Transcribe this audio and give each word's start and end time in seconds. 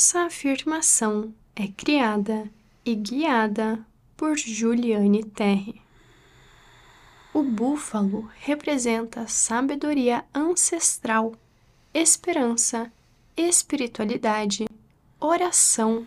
Essa 0.00 0.26
afirmação 0.26 1.34
é 1.56 1.66
criada 1.66 2.48
e 2.84 2.94
guiada 2.94 3.84
por 4.16 4.38
Juliane 4.38 5.24
Terre. 5.24 5.82
O 7.34 7.42
búfalo 7.42 8.30
representa 8.36 9.26
sabedoria 9.26 10.24
ancestral, 10.32 11.34
esperança, 11.92 12.92
espiritualidade, 13.36 14.66
oração, 15.18 16.06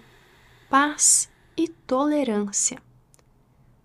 paz 0.70 1.30
e 1.58 1.68
tolerância. 1.68 2.82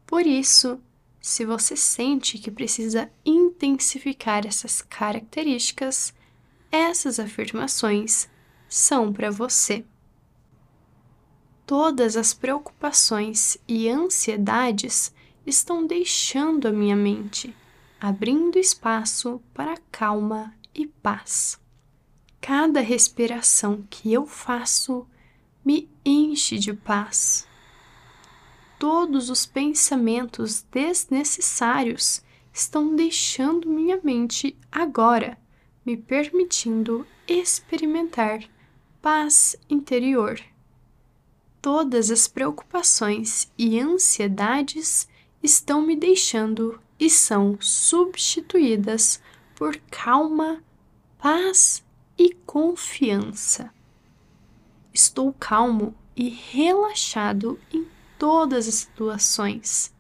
Por 0.07 0.25
isso, 0.25 0.81
se 1.21 1.45
você 1.45 1.77
sente 1.77 2.39
que 2.39 2.53
precisa 2.53 3.11
intensificar 3.25 4.47
essas 4.47 4.81
características, 4.83 6.15
essas 6.71 7.19
afirmações 7.19 8.29
são 8.69 9.13
para 9.13 9.33
você. 9.33 9.85
Todas 11.67 12.17
as 12.17 12.33
preocupações 12.33 13.59
e 13.67 13.89
ansiedades 13.89 15.13
estão 15.45 15.85
deixando 15.85 16.69
a 16.69 16.73
minha 16.73 16.95
mente, 16.95 17.53
abrindo 18.01 18.57
espaço 18.57 19.43
para 19.53 19.77
calma 19.91 20.55
e 20.73 20.87
paz. 20.87 21.61
Cada 22.41 22.81
respiração 22.81 23.85
que 23.91 24.13
eu 24.13 24.27
faço 24.27 25.09
me 25.65 25.91
enche 26.05 26.57
de 26.57 26.73
paz. 26.73 27.49
Todos 28.79 29.29
os 29.29 29.45
pensamentos 29.45 30.65
desnecessários 30.71 32.23
estão 32.53 32.95
deixando 32.95 33.69
minha 33.69 33.99
mente 34.05 34.57
agora, 34.71 35.37
me 35.85 35.97
permitindo 35.97 37.05
experimentar 37.27 38.45
paz 39.03 39.57
interior. 39.69 40.39
Todas 41.67 42.13
as 42.13 42.29
preocupações 42.29 43.51
e 43.59 43.81
ansiedades 43.81 45.09
estão 45.43 45.83
me 45.83 45.97
deixando 45.97 46.81
e 46.97 47.11
são 47.11 47.59
substituídas 47.61 49.21
por 49.57 49.77
calma, 49.91 50.63
paz 51.19 51.85
e 52.17 52.33
confiança. 52.47 53.75
Estou 54.95 55.33
calmo 55.33 55.93
e 56.15 56.29
relaxado 56.29 57.59
em 57.75 57.85
todas 58.17 58.69
as 58.69 58.75
situações. 58.75 59.93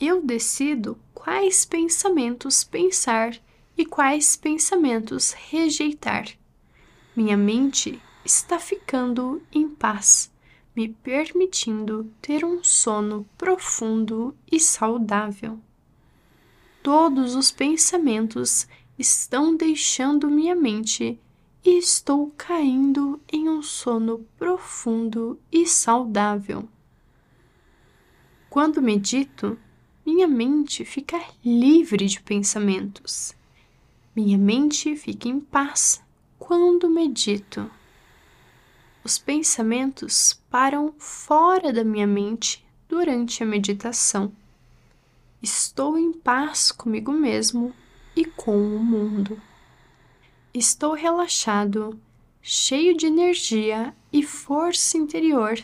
Eu 0.00 0.20
decido 0.20 0.98
quais 1.14 1.64
pensamentos 1.64 2.64
pensar 2.64 3.38
e 3.78 3.86
quais 3.86 4.34
pensamentos 4.34 5.30
rejeitar. 5.30 6.26
Minha 7.14 7.36
mente 7.36 8.02
está 8.24 8.58
ficando 8.58 9.40
em 9.52 9.68
paz 9.68 10.31
me 10.74 10.88
permitindo 10.88 12.10
ter 12.20 12.44
um 12.44 12.64
sono 12.64 13.26
profundo 13.36 14.34
e 14.50 14.58
saudável. 14.58 15.58
Todos 16.82 17.34
os 17.34 17.50
pensamentos 17.50 18.66
estão 18.98 19.54
deixando 19.54 20.30
minha 20.30 20.54
mente 20.54 21.18
e 21.64 21.78
estou 21.78 22.32
caindo 22.36 23.20
em 23.32 23.48
um 23.48 23.62
sono 23.62 24.26
profundo 24.36 25.38
e 25.50 25.66
saudável. 25.66 26.68
Quando 28.50 28.82
medito, 28.82 29.58
minha 30.04 30.26
mente 30.26 30.84
fica 30.84 31.22
livre 31.44 32.06
de 32.06 32.20
pensamentos. 32.20 33.34
Minha 34.14 34.36
mente 34.36 34.96
fica 34.96 35.28
em 35.28 35.40
paz 35.40 36.02
quando 36.38 36.90
medito 36.90 37.70
os 39.04 39.18
pensamentos 39.18 40.40
param 40.48 40.94
fora 40.98 41.72
da 41.72 41.82
minha 41.82 42.06
mente 42.06 42.64
durante 42.88 43.42
a 43.42 43.46
meditação. 43.46 44.32
Estou 45.42 45.98
em 45.98 46.12
paz 46.12 46.70
comigo 46.70 47.10
mesmo 47.10 47.74
e 48.14 48.24
com 48.24 48.56
o 48.56 48.78
mundo. 48.78 49.40
Estou 50.54 50.94
relaxado, 50.94 51.98
cheio 52.40 52.96
de 52.96 53.06
energia 53.06 53.94
e 54.12 54.22
força 54.22 54.96
interior 54.96 55.58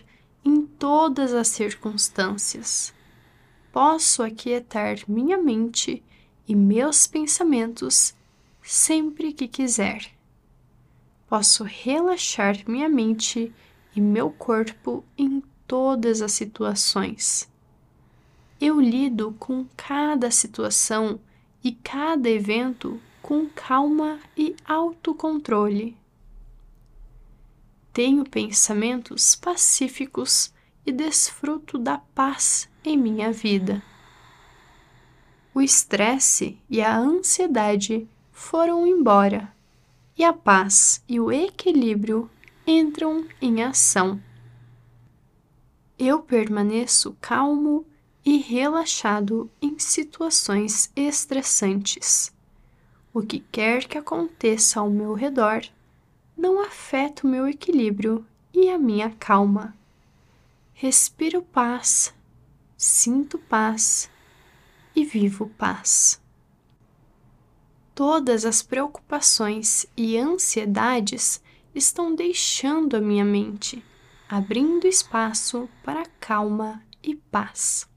em 0.44 0.62
todas 0.62 1.32
as 1.32 1.48
circunstâncias. 1.48 2.92
Posso 3.70 4.22
aquietar 4.22 4.96
minha 5.06 5.38
mente 5.38 6.02
e 6.48 6.56
meus 6.56 7.06
pensamentos 7.06 8.14
sempre 8.62 9.32
que 9.32 9.46
quiser 9.46 10.17
posso 11.28 11.62
relaxar 11.62 12.56
minha 12.66 12.88
mente 12.88 13.52
e 13.94 14.00
meu 14.00 14.30
corpo 14.30 15.04
em 15.16 15.42
todas 15.66 16.22
as 16.22 16.32
situações. 16.32 17.48
Eu 18.60 18.80
lido 18.80 19.36
com 19.38 19.66
cada 19.76 20.30
situação 20.30 21.20
e 21.62 21.72
cada 21.72 22.28
evento 22.28 23.00
com 23.20 23.46
calma 23.46 24.18
e 24.36 24.56
autocontrole. 24.64 25.96
Tenho 27.92 28.24
pensamentos 28.24 29.34
pacíficos 29.34 30.52
e 30.86 30.92
desfruto 30.92 31.76
da 31.76 31.98
paz 31.98 32.68
em 32.82 32.96
minha 32.96 33.30
vida. 33.32 33.82
O 35.52 35.60
estresse 35.60 36.58
e 36.70 36.80
a 36.80 36.96
ansiedade 36.96 38.08
foram 38.32 38.86
embora 38.86 39.52
e 40.18 40.24
a 40.24 40.32
paz 40.32 41.00
e 41.08 41.20
o 41.20 41.30
equilíbrio 41.30 42.28
entram 42.66 43.24
em 43.40 43.62
ação. 43.62 44.20
Eu 45.96 46.18
permaneço 46.20 47.16
calmo 47.20 47.86
e 48.24 48.38
relaxado 48.38 49.48
em 49.62 49.78
situações 49.78 50.90
estressantes. 50.96 52.34
O 53.14 53.22
que 53.22 53.38
quer 53.38 53.86
que 53.86 53.96
aconteça 53.96 54.80
ao 54.80 54.90
meu 54.90 55.14
redor 55.14 55.62
não 56.36 56.60
afeta 56.60 57.24
o 57.24 57.30
meu 57.30 57.48
equilíbrio 57.48 58.26
e 58.52 58.68
a 58.68 58.76
minha 58.76 59.10
calma. 59.10 59.72
Respiro 60.74 61.42
paz, 61.42 62.12
sinto 62.76 63.38
paz 63.38 64.10
e 64.96 65.04
vivo 65.04 65.48
paz 65.56 66.20
todas 67.98 68.44
as 68.44 68.62
preocupações 68.62 69.84
e 69.97 70.16
ansiedades 70.16 71.42
estão 71.75 72.14
deixando 72.14 72.97
a 72.97 73.00
minha 73.00 73.25
mente, 73.25 73.84
abrindo 74.28 74.86
espaço 74.86 75.69
para 75.82 76.06
calma 76.20 76.81
e 77.03 77.16
paz. 77.16 77.88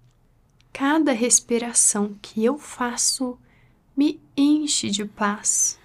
Cada 0.73 1.11
respiração 1.11 2.17
que 2.19 2.43
eu 2.43 2.57
faço 2.57 3.37
me 3.95 4.19
enche 4.35 4.89
de 4.89 5.05
paz. 5.05 5.79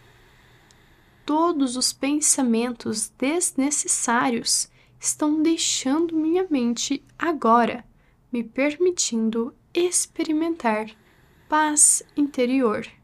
Todos 1.26 1.76
os 1.76 1.92
pensamentos 1.92 3.12
desnecessários 3.18 4.70
estão 4.98 5.42
deixando 5.42 6.16
minha 6.16 6.46
mente 6.48 7.04
agora, 7.18 7.84
me 8.32 8.42
permitindo 8.42 9.54
experimentar 9.74 10.86
paz 11.50 12.02
interior 12.16 12.95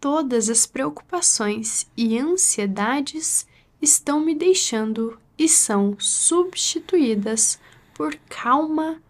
todas 0.00 0.48
as 0.48 0.66
preocupações 0.66 1.86
e 1.96 2.18
ansiedades 2.18 3.46
estão 3.80 4.20
me 4.20 4.34
deixando 4.34 5.18
e 5.36 5.48
são 5.48 5.96
substituídas 5.98 7.58
por 7.94 8.14
calma, 8.28 9.02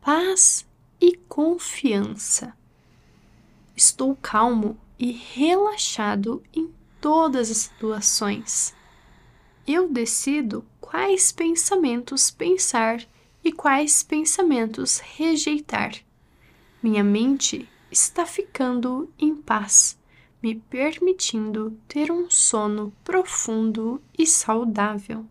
paz 0.00 0.66
e 1.00 1.16
confiança. 1.28 2.56
Estou 3.76 4.16
calmo 4.16 4.76
e 4.98 5.12
relaxado 5.12 6.42
em 6.54 6.72
todas 7.00 7.50
as 7.50 7.56
situações. 7.56 8.74
Eu 9.66 9.88
decido 9.88 10.64
quais 10.80 11.32
pensamentos 11.32 12.30
pensar 12.30 13.04
e 13.44 13.52
quais 13.52 14.02
pensamentos 14.02 14.98
rejeitar. 14.98 15.94
Minha 16.82 17.02
mente 17.02 17.68
está 17.90 18.26
ficando 18.26 19.08
em 19.18 19.34
paz 19.34 19.98
me 20.42 20.56
permitindo 20.56 21.78
ter 21.86 22.10
um 22.10 22.28
sono 22.28 22.92
profundo 23.04 24.02
e 24.18 24.26
saudável. 24.26 25.24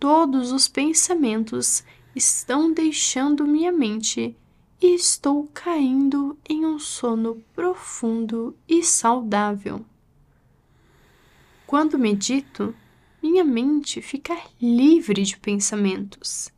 Todos 0.00 0.50
os 0.50 0.66
pensamentos 0.66 1.84
estão 2.16 2.72
deixando 2.72 3.46
minha 3.46 3.70
mente 3.70 4.34
e 4.80 4.94
estou 4.94 5.48
caindo 5.52 6.36
em 6.48 6.64
um 6.64 6.78
sono 6.78 7.42
profundo 7.54 8.56
e 8.66 8.82
saudável. 8.82 9.84
Quando 11.66 11.98
medito, 11.98 12.74
minha 13.22 13.44
mente 13.44 14.00
fica 14.00 14.36
livre 14.60 15.22
de 15.22 15.38
pensamentos. 15.38 16.50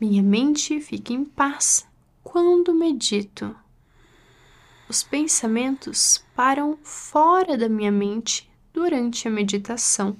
Minha 0.00 0.22
mente 0.22 0.80
fica 0.80 1.12
em 1.12 1.24
paz 1.24 1.86
quando 2.22 2.74
medito 2.74 3.54
os 4.90 5.04
pensamentos 5.04 6.20
param 6.34 6.76
fora 6.82 7.56
da 7.56 7.68
minha 7.68 7.92
mente 7.92 8.50
durante 8.72 9.28
a 9.28 9.30
meditação. 9.30 10.16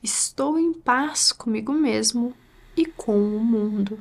Estou 0.00 0.56
em 0.56 0.72
paz 0.72 1.32
comigo 1.32 1.72
mesmo 1.72 2.32
e 2.76 2.86
com 2.86 3.18
o 3.18 3.40
mundo. 3.40 4.00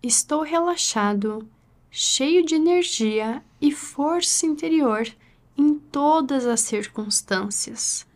Estou 0.00 0.42
relaxado, 0.42 1.48
cheio 1.90 2.46
de 2.46 2.54
energia 2.54 3.42
e 3.60 3.72
força 3.72 4.46
interior 4.46 5.04
em 5.58 5.74
todas 5.74 6.46
as 6.46 6.60
circunstâncias. 6.60 8.06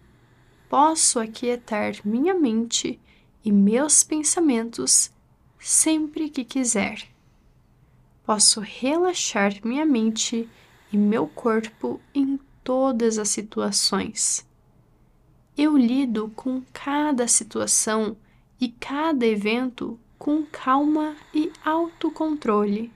Posso 0.69 1.19
aquietar 1.19 1.95
minha 2.05 2.33
mente 2.33 3.01
e 3.45 3.51
meus 3.51 4.05
pensamentos 4.05 5.11
sempre 5.59 6.31
que 6.31 6.45
quiser. 6.45 7.09
Posso 8.29 8.61
relaxar 8.61 9.55
minha 9.65 9.87
mente 9.87 10.47
e 10.93 10.99
meu 10.99 11.27
corpo 11.27 11.99
em 12.15 12.39
todas 12.63 13.17
as 13.17 13.31
situações. 13.31 14.47
Eu 15.57 15.79
lido 15.79 16.31
com 16.37 16.63
cada 16.71 17.27
situação 17.27 18.19
e 18.61 18.69
cada 18.69 19.25
evento 19.25 19.99
com 20.19 20.45
calma 20.45 21.17
e 21.33 21.51
autocontrole. 21.65 22.93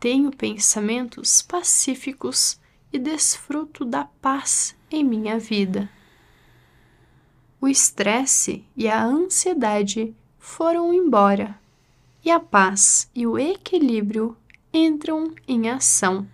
Tenho 0.00 0.32
pensamentos 0.32 1.40
pacíficos 1.40 2.58
e 2.92 2.98
desfruto 2.98 3.84
da 3.84 4.02
paz 4.20 4.74
em 4.90 5.04
minha 5.04 5.38
vida. 5.38 5.88
O 7.60 7.68
estresse 7.68 8.64
e 8.76 8.88
a 8.88 9.00
ansiedade 9.00 10.12
foram 10.40 10.92
embora 10.92 11.56
e 12.24 12.30
a 12.30 12.40
paz 12.40 13.10
e 13.14 13.26
o 13.26 13.38
equilíbrio 13.38 14.36
entram 14.72 15.34
em 15.46 15.68
ação. 15.70 16.28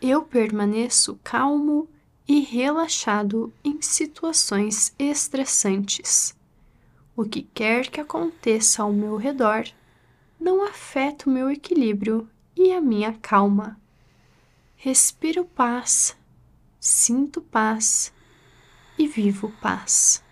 Eu 0.00 0.22
permaneço 0.22 1.18
calmo 1.22 1.88
e 2.26 2.40
relaxado 2.40 3.52
em 3.62 3.80
situações 3.82 4.94
estressantes. 4.98 6.34
O 7.16 7.24
que 7.24 7.42
quer 7.42 7.88
que 7.88 8.00
aconteça 8.00 8.82
ao 8.82 8.92
meu 8.92 9.16
redor 9.16 9.64
não 10.40 10.64
afeta 10.64 11.28
o 11.28 11.32
meu 11.32 11.50
equilíbrio 11.50 12.28
e 12.56 12.72
a 12.72 12.80
minha 12.80 13.12
calma. 13.14 13.80
Respiro 14.74 15.44
paz, 15.44 16.16
sinto 16.80 17.40
paz 17.40 18.12
e 18.98 19.06
vivo 19.06 19.52
paz. 19.60 20.23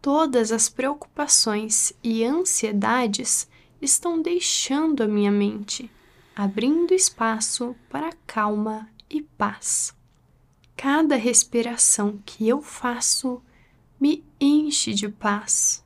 Todas 0.00 0.52
as 0.52 0.68
preocupações 0.68 1.92
e 2.02 2.24
ansiedades 2.24 3.48
estão 3.82 4.22
deixando 4.22 5.02
a 5.02 5.08
minha 5.08 5.30
mente, 5.30 5.90
abrindo 6.34 6.94
espaço 6.94 7.74
para 7.90 8.12
calma 8.26 8.88
e 9.10 9.22
paz. 9.22 9.92
Cada 10.76 11.16
respiração 11.16 12.22
que 12.24 12.46
eu 12.46 12.62
faço 12.62 13.42
me 14.00 14.24
enche 14.40 14.94
de 14.94 15.08
paz. 15.08 15.84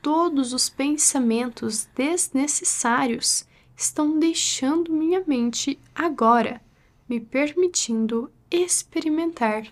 Todos 0.00 0.52
os 0.52 0.68
pensamentos 0.68 1.88
desnecessários 1.96 3.44
estão 3.76 4.16
deixando 4.16 4.92
minha 4.92 5.24
mente 5.26 5.76
agora, 5.92 6.62
me 7.08 7.18
permitindo 7.18 8.30
experimentar 8.48 9.66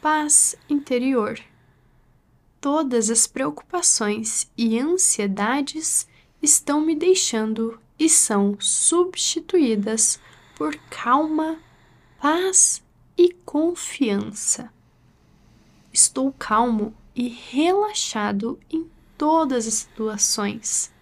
paz 0.00 0.54
interior. 0.70 1.40
Todas 2.62 3.10
as 3.10 3.26
preocupações 3.26 4.48
e 4.56 4.78
ansiedades 4.78 6.06
estão 6.40 6.80
me 6.80 6.94
deixando 6.94 7.76
e 7.98 8.08
são 8.08 8.56
substituídas 8.60 10.20
por 10.54 10.76
calma, 10.88 11.58
paz 12.20 12.80
e 13.18 13.32
confiança. 13.44 14.72
Estou 15.92 16.32
calmo 16.38 16.94
e 17.16 17.26
relaxado 17.26 18.60
em 18.70 18.88
todas 19.18 19.66
as 19.66 19.74
situações. 19.74 20.92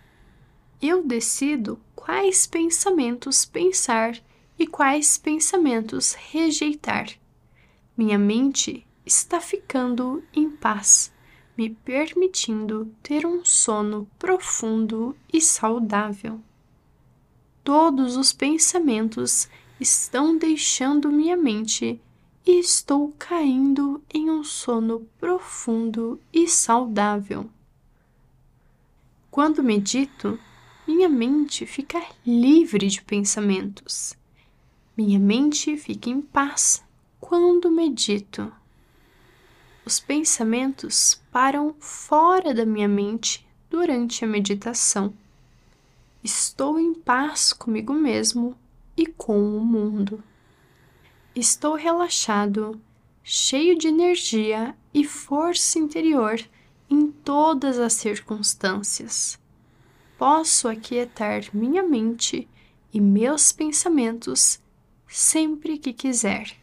Eu 0.81 1.05
decido 1.05 1.79
quais 1.95 2.47
pensamentos 2.47 3.45
pensar 3.45 4.19
e 4.59 4.67
quais 4.67 5.19
pensamentos 5.19 6.15
rejeitar. 6.15 7.11
Minha 7.95 8.19
mente 8.19 8.87
está 9.05 9.43
ficando 9.43 10.25
em 10.33 10.49
paz, 10.49 11.13
me 11.61 11.69
permitindo 11.69 12.91
ter 13.03 13.27
um 13.27 13.45
sono 13.45 14.09
profundo 14.19 15.15
e 15.31 15.43
saudável. 15.43 16.41
Todos 17.63 18.17
os 18.17 18.33
pensamentos 18.33 19.47
estão 19.79 20.39
deixando 20.39 21.13
minha 21.13 21.37
mente 21.37 22.01
e 22.47 22.59
estou 22.59 23.15
caindo 23.19 24.03
em 24.09 24.31
um 24.31 24.43
sono 24.43 25.07
profundo 25.19 26.19
e 26.33 26.49
saudável. 26.49 27.51
Quando 29.31 29.63
medito, 29.63 30.41
minha 30.89 31.11
mente 31.11 31.67
fica 31.67 32.03
livre 32.27 32.87
de 32.87 33.03
pensamentos. 33.03 34.15
Minha 34.97 35.19
mente 35.19 35.77
fica 35.77 36.09
em 36.09 36.23
paz 36.23 36.83
quando 37.21 37.71
medito. 37.71 38.51
Os 39.85 39.99
pensamentos 39.99 41.21
param 41.33 41.75
fora 41.81 42.53
da 42.53 42.67
minha 42.67 42.89
mente 42.89 43.47
durante 43.69 44.25
a 44.25 44.29
meditação. 44.29 45.15
Estou 46.23 46.79
em 46.79 46.93
paz 46.93 47.53
comigo 47.53 47.95
mesmo 47.95 48.57
e 48.97 49.07
com 49.07 49.57
o 49.57 49.65
mundo. 49.65 50.23
Estou 51.35 51.75
relaxado, 51.75 52.81
cheio 53.23 53.79
de 53.79 53.89
energia 53.89 54.77
e 54.93 55.05
força 55.05 55.79
interior 55.79 56.39
em 56.91 57.07
todas 57.11 57.79
as 57.79 57.95
circunstâncias. 57.95 59.39
Posso 60.19 60.69
aquietar 60.69 61.45
minha 61.55 61.83
mente 61.83 62.47
e 62.93 63.01
meus 63.01 63.53
pensamentos 63.53 64.61
sempre 65.09 65.79
que 65.79 65.95
quiser. 65.95 66.60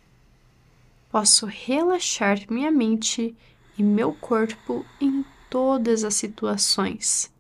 Posso 1.10 1.46
relaxar 1.46 2.40
minha 2.50 2.70
mente 2.70 3.36
e 3.78 3.84
meu 3.84 4.14
corpo 4.14 4.86
em 5.00 5.24
todas 5.50 6.04
as 6.04 6.16
situações. 6.16 7.32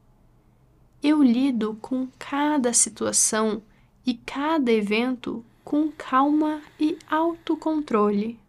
Eu 1.03 1.21
lido 1.21 1.77
com 1.81 2.07
cada 2.17 2.71
situação 2.71 3.61
e 4.05 4.13
cada 4.13 4.71
evento 4.71 5.43
com 5.63 5.91
calma 5.91 6.61
e 6.79 6.97
autocontrole. 7.09 8.39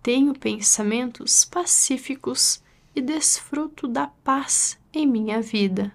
Tenho 0.00 0.32
pensamentos 0.38 1.44
pacíficos 1.44 2.62
e 2.94 3.00
desfruto 3.00 3.88
da 3.88 4.06
paz 4.06 4.78
em 4.92 5.06
minha 5.06 5.42
vida. 5.42 5.92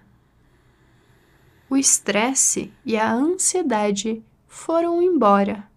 O 1.70 1.76
estresse 1.76 2.70
e 2.84 2.98
a 2.98 3.10
ansiedade 3.10 4.22
foram 4.46 5.00
embora 5.00 5.69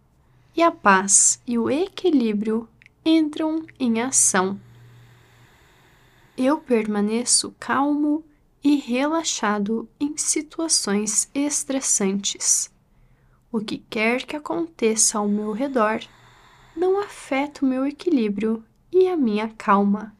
e 0.56 0.62
a 0.62 0.72
paz 0.72 1.42
e 1.48 1.58
o 1.58 1.70
equilíbrio 1.70 2.68
entram 3.06 3.66
em 3.80 4.02
ação. 4.02 4.60
Eu 6.38 6.60
permaneço 6.60 7.54
calmo 7.60 8.24
e 8.64 8.76
relaxado 8.76 9.90
em 10.00 10.18
situações 10.18 11.30
estressantes. 11.34 12.72
O 13.52 13.60
que 13.60 13.78
quer 13.90 14.26
que 14.26 14.36
aconteça 14.36 15.18
ao 15.18 15.28
meu 15.28 15.52
redor 15.52 16.00
não 16.76 17.00
afeta 17.00 17.64
o 17.64 17.68
meu 17.68 17.86
equilíbrio 17.86 18.64
e 18.92 19.08
a 19.08 19.18
minha 19.18 19.50
calma. 19.50 20.16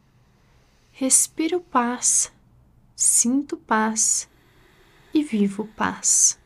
Respiro 0.92 1.60
paz, 1.60 2.32
sinto 2.96 3.58
paz 3.58 4.30
e 5.14 5.24
vivo 5.24 5.68
paz. 5.76 6.40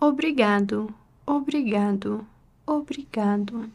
Obrigado, 0.00 0.92
obrigado, 1.24 2.26
obrigado. 2.66 3.70